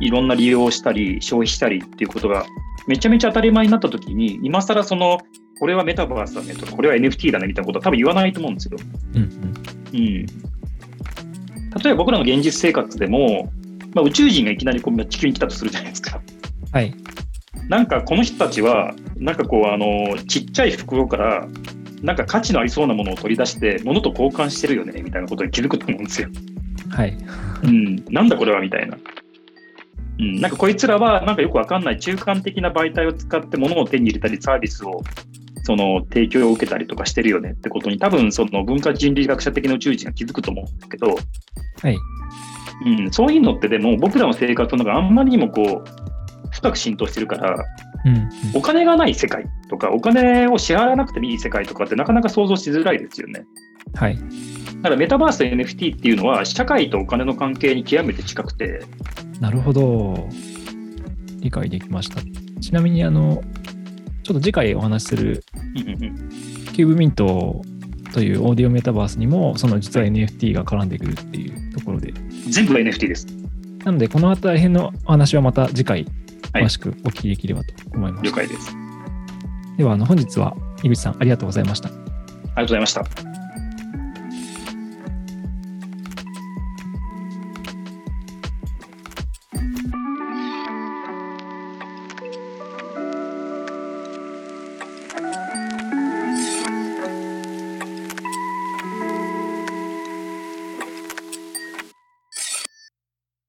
[0.00, 2.44] いろんな利用したり、消費したりっていうことが
[2.86, 5.20] めちゃめちゃ当たり前になったときに、今更その、
[5.58, 8.76] これはメタバースだねとか、これは NFT だねみたいなことは多分言わないと思うんですよ。
[9.14, 10.26] うん、うん、例
[11.86, 13.52] えば僕らの現実生活でも、
[13.94, 16.20] まあ、宇宙人がいきなりこう地球に来たとするじゃないですか。
[16.72, 16.94] はい。
[17.68, 21.48] なんかこの人たちは、なんかこう、あの、ちっちゃい袋から、
[22.04, 26.28] なんか価値のありそうなものを取り出して、物と交換してるよねみたいなことに気づくと思うんですよ。
[26.90, 27.16] はい。
[27.62, 28.98] うん、なんだこれはみたいな。
[30.18, 35.02] うん、なんかこいつらはなんかよくわかんない中間的な媒体を使って物を手に入れたりサービスを
[35.64, 41.16] その提供を受けたりとかしてるよねってことに多分その文化人類学者的な宇宙人が気づくと思うんですけど、
[41.80, 41.98] はい。
[42.84, 46.03] うん、そういうのってでも僕らの生活の中あんまりにもこう
[46.64, 47.66] 深く浸透してるから
[48.06, 53.44] うんうんお金がない世界とかお金を支払わなくてもいい世界とかってなかなか想像しづらいですよね。
[53.94, 54.16] はい。
[54.16, 54.22] だ
[54.82, 58.82] からメタバースと NFT っていうのは社会とお金の関係に極めて近くて、
[59.40, 60.28] なるほど。
[61.40, 62.20] 理解できました。
[62.60, 63.42] ちなみに、あの、
[64.22, 65.44] ちょっと次回お話しする
[66.72, 67.62] キューブミント
[68.12, 72.12] というオーディオメタバースにも、その実は NFT が絡んでくるっていうところで。
[72.48, 73.26] 全部 NFT です。
[73.84, 76.23] なので、この辺りのお話はまた次回、はい
[76.54, 78.24] 詳しくお聞きできればと思います。
[78.24, 78.70] 了解です。
[78.70, 78.72] あ
[79.76, 81.88] りでは、あの本日は井口さんありがとうございました。
[81.88, 83.33] がとうございました。